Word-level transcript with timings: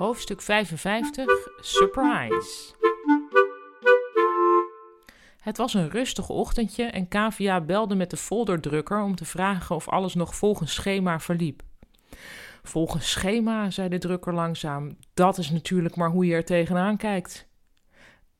Hoofdstuk 0.00 0.42
55 0.42 1.48
Surprise. 1.60 2.74
Het 5.40 5.56
was 5.56 5.74
een 5.74 5.90
rustig 5.90 6.28
ochtendje 6.28 6.84
en 6.84 7.08
Kavia 7.08 7.60
belde 7.60 7.94
met 7.94 8.10
de 8.10 8.16
folderdrukker 8.16 9.02
om 9.02 9.14
te 9.14 9.24
vragen 9.24 9.76
of 9.76 9.88
alles 9.88 10.14
nog 10.14 10.34
volgens 10.34 10.74
schema 10.74 11.20
verliep. 11.20 11.62
Volgens 12.62 13.10
schema, 13.10 13.70
zei 13.70 13.88
de 13.88 13.98
drukker 13.98 14.34
langzaam, 14.34 14.96
dat 15.14 15.38
is 15.38 15.50
natuurlijk 15.50 15.96
maar 15.96 16.10
hoe 16.10 16.26
je 16.26 16.34
er 16.34 16.44
tegenaan 16.44 16.96
kijkt. 16.96 17.48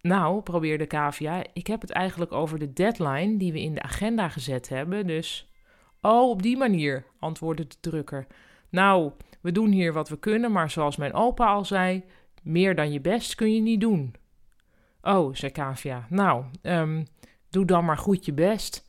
Nou, 0.00 0.42
probeerde 0.42 0.86
Kavia, 0.86 1.45
ik 1.52 1.66
heb 1.66 1.80
het 1.80 1.90
eigenlijk 1.90 2.32
over 2.32 2.58
de 2.58 2.72
deadline 2.72 3.36
die 3.36 3.52
we 3.52 3.61
in 3.61 3.74
de 3.74 3.82
agenda 3.82 4.29
gezet 4.29 4.68
hebben, 4.68 5.06
dus. 5.06 5.52
Oh, 6.00 6.30
op 6.30 6.42
die 6.42 6.56
manier, 6.56 7.04
antwoordde 7.18 7.66
de 7.66 7.77
drukker. 7.80 8.27
Nou, 8.68 9.12
we 9.41 9.52
doen 9.52 9.70
hier 9.70 9.92
wat 9.92 10.09
we 10.09 10.19
kunnen, 10.19 10.52
maar 10.52 10.70
zoals 10.70 10.96
mijn 10.96 11.12
opa 11.12 11.46
al 11.46 11.64
zei, 11.64 12.05
meer 12.42 12.74
dan 12.74 12.92
je 12.92 13.01
best 13.01 13.34
kun 13.34 13.55
je 13.55 13.60
niet 13.60 13.80
doen. 13.80 14.14
Oh, 15.02 15.34
zei 15.34 15.52
Kavia, 15.52 16.06
nou, 16.09 16.45
um, 16.62 17.06
doe 17.50 17.64
dan 17.64 17.84
maar 17.84 17.98
goed 17.98 18.24
je 18.24 18.33
best. 18.33 18.88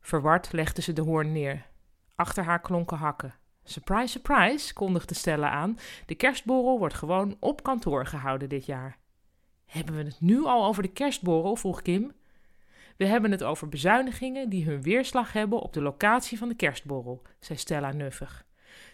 Verward 0.00 0.52
legde 0.52 0.82
ze 0.82 0.92
de 0.92 1.02
hoorn 1.02 1.32
neer. 1.32 1.66
Achter 2.14 2.44
haar 2.44 2.60
klonken 2.60 2.96
hakken. 2.96 3.34
Surprise, 3.64 4.06
surprise, 4.06 4.74
kondigde 4.74 5.14
Stella 5.14 5.50
aan. 5.50 5.78
De 6.06 6.14
kerstborrel 6.14 6.78
wordt 6.78 6.94
gewoon 6.94 7.36
op 7.40 7.62
kantoor 7.62 8.06
gehouden 8.06 8.48
dit 8.48 8.66
jaar. 8.66 8.98
Hebben 9.66 9.96
we 9.96 10.02
het 10.02 10.20
nu 10.20 10.44
al 10.44 10.64
over 10.64 10.82
de 10.82 10.92
kerstborrel? 10.92 11.56
vroeg 11.56 11.82
Kim. 11.82 12.12
We 12.96 13.06
hebben 13.06 13.30
het 13.30 13.42
over 13.42 13.68
bezuinigingen 13.68 14.48
die 14.48 14.64
hun 14.64 14.82
weerslag 14.82 15.32
hebben 15.32 15.60
op 15.60 15.72
de 15.72 15.82
locatie 15.82 16.38
van 16.38 16.48
de 16.48 16.54
kerstborrel, 16.54 17.22
zei 17.38 17.58
Stella 17.58 17.92
nuffig. 17.92 18.44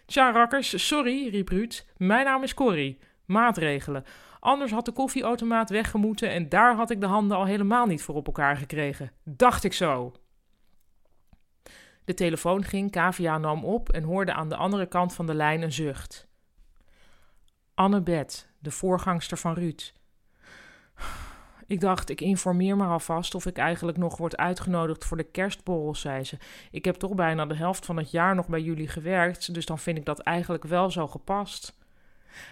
Tja, 0.07 0.33
rakkers, 0.33 0.87
sorry, 0.87 1.29
riep 1.29 1.49
Ruud. 1.49 1.87
Mijn 1.97 2.25
naam 2.25 2.43
is 2.43 2.55
Corrie. 2.55 2.99
Maatregelen. 3.25 4.05
Anders 4.41 4.71
had 4.71 4.85
de 4.85 4.93
koffieautomaat 4.93 5.71
weggemoeten 5.71 6.31
en 6.31 6.49
daar 6.49 6.75
had 6.75 6.91
ik 6.91 7.01
de 7.01 7.07
handen 7.07 7.37
al 7.37 7.45
helemaal 7.45 7.87
niet 7.87 8.03
voor 8.03 8.15
op 8.15 8.27
elkaar 8.27 8.57
gekregen. 8.57 9.13
Dacht 9.25 9.65
ik 9.65 9.73
zo. 9.73 10.13
De 12.05 12.15
telefoon 12.15 12.65
ging, 12.65 12.91
Kavia 12.91 13.39
nam 13.39 13.65
op 13.65 13.89
en 13.89 14.03
hoorde 14.03 14.33
aan 14.33 14.49
de 14.49 14.57
andere 14.57 14.87
kant 14.87 15.15
van 15.15 15.27
de 15.27 15.35
lijn 15.35 15.63
een 15.63 15.73
zucht. 15.73 16.29
Annabeth, 17.75 18.49
de 18.59 18.71
voorgangster 18.71 19.37
van 19.37 19.55
Ruud. 19.55 19.93
Ik 21.71 21.81
dacht, 21.81 22.11
ik 22.11 22.21
informeer 22.21 22.77
me 22.77 22.85
alvast 22.85 23.35
of 23.35 23.47
ik 23.47 23.57
eigenlijk 23.57 23.99
nog 23.99 24.17
word 24.17 24.37
uitgenodigd 24.37 25.05
voor 25.05 25.17
de 25.17 25.31
kerstborrel, 25.31 25.95
zei 25.95 26.25
ze. 26.25 26.37
Ik 26.71 26.85
heb 26.85 26.95
toch 26.95 27.15
bijna 27.15 27.47
de 27.47 27.55
helft 27.55 27.87
van 27.87 27.97
het 27.97 28.11
jaar 28.11 28.35
nog 28.35 28.49
bij 28.49 28.61
jullie 28.61 28.89
gewerkt, 28.89 29.55
dus 29.55 29.67
dan 29.67 29.79
vind 29.79 29.99
ik 29.99 30.05
dat 30.05 30.19
eigenlijk 30.19 30.65
wel 30.65 30.91
zo 30.91 31.07
gepast. 31.07 31.79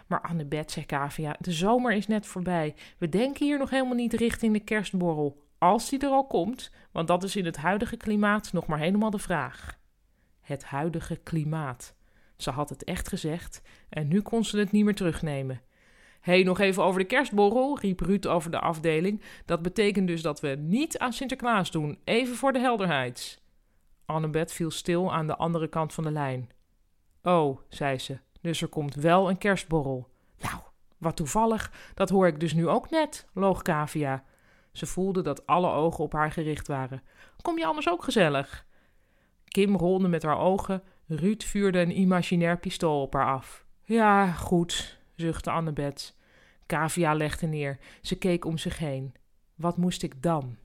Maar 0.06 0.20
Annabeth, 0.20 0.70
zei 0.70 0.86
Kavia, 0.86 1.36
de 1.40 1.52
zomer 1.52 1.92
is 1.92 2.06
net 2.06 2.26
voorbij. 2.26 2.74
We 2.98 3.08
denken 3.08 3.46
hier 3.46 3.58
nog 3.58 3.70
helemaal 3.70 3.94
niet 3.94 4.12
richting 4.12 4.52
de 4.52 4.60
kerstborrel. 4.64 5.46
Als 5.58 5.88
die 5.88 5.98
er 5.98 6.10
al 6.10 6.26
komt, 6.26 6.70
want 6.92 7.08
dat 7.08 7.22
is 7.22 7.36
in 7.36 7.44
het 7.44 7.56
huidige 7.56 7.96
klimaat 7.96 8.52
nog 8.52 8.66
maar 8.66 8.78
helemaal 8.78 9.10
de 9.10 9.18
vraag. 9.18 9.78
Het 10.40 10.64
huidige 10.64 11.16
klimaat. 11.16 11.94
Ze 12.36 12.50
had 12.50 12.68
het 12.68 12.84
echt 12.84 13.08
gezegd 13.08 13.62
en 13.88 14.08
nu 14.08 14.20
kon 14.20 14.44
ze 14.44 14.58
het 14.58 14.72
niet 14.72 14.84
meer 14.84 14.94
terugnemen. 14.94 15.60
Hey, 16.28 16.42
nog 16.42 16.58
even 16.58 16.84
over 16.84 17.00
de 17.00 17.06
kerstborrel, 17.06 17.78
riep 17.78 18.00
Ruud 18.00 18.26
over 18.26 18.50
de 18.50 18.60
afdeling. 18.60 19.22
Dat 19.44 19.62
betekent 19.62 20.06
dus 20.06 20.22
dat 20.22 20.40
we 20.40 20.48
niet 20.48 20.98
aan 20.98 21.12
Sinterklaas 21.12 21.70
doen, 21.70 21.98
even 22.04 22.36
voor 22.36 22.52
de 22.52 22.58
helderheid. 22.58 23.42
Annabeth 24.06 24.52
viel 24.52 24.70
stil 24.70 25.12
aan 25.12 25.26
de 25.26 25.36
andere 25.36 25.68
kant 25.68 25.94
van 25.94 26.04
de 26.04 26.10
lijn. 26.10 26.50
Oh, 27.22 27.58
zei 27.68 27.98
ze, 27.98 28.18
dus 28.40 28.62
er 28.62 28.68
komt 28.68 28.94
wel 28.94 29.28
een 29.28 29.38
kerstborrel. 29.38 30.08
Nou, 30.40 30.60
wat 30.98 31.16
toevallig, 31.16 31.72
dat 31.94 32.08
hoor 32.08 32.26
ik 32.26 32.40
dus 32.40 32.52
nu 32.52 32.68
ook 32.68 32.90
net, 32.90 33.26
loog 33.32 33.62
Kavia. 33.62 34.24
Ze 34.72 34.86
voelde 34.86 35.22
dat 35.22 35.46
alle 35.46 35.70
ogen 35.70 36.04
op 36.04 36.12
haar 36.12 36.32
gericht 36.32 36.66
waren. 36.66 37.02
Kom 37.42 37.58
je 37.58 37.66
anders 37.66 37.88
ook 37.88 38.04
gezellig? 38.04 38.66
Kim 39.44 39.76
rolde 39.76 40.08
met 40.08 40.22
haar 40.22 40.38
ogen. 40.38 40.82
Ruud 41.06 41.42
vuurde 41.42 41.80
een 41.80 41.98
imaginair 41.98 42.58
pistool 42.58 43.02
op 43.02 43.12
haar 43.12 43.26
af. 43.26 43.66
Ja, 43.84 44.32
goed, 44.32 44.98
zuchtte 45.14 45.50
Annabeth. 45.50 46.16
Kavia 46.68 47.14
legde 47.14 47.46
neer. 47.46 47.78
Ze 48.02 48.18
keek 48.18 48.44
om 48.44 48.58
zich 48.58 48.78
heen. 48.78 49.14
Wat 49.54 49.76
moest 49.76 50.02
ik 50.02 50.22
dan? 50.22 50.56